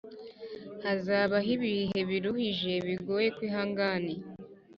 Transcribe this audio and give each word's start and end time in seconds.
Hazabaho 0.83 1.49
ibihe 1.55 1.99
biruhije 2.09 2.73
bigoye 2.87 3.27
kwihangani 3.37 4.13